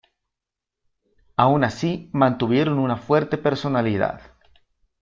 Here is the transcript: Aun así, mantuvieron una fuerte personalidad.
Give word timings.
Aun 1.37 1.63
así, 1.63 2.09
mantuvieron 2.11 2.79
una 2.79 2.97
fuerte 2.97 3.37
personalidad. 3.37 4.33